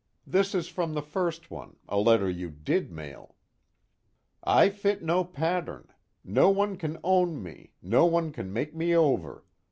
[0.25, 3.35] This is from the first one, a letter you did mail:
[4.43, 5.89] 'I fit no pattern.
[6.23, 9.45] No one can own me, no one can make me over.